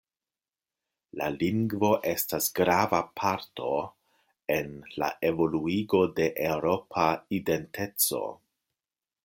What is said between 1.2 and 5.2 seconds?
La lingvo estas grava parto en la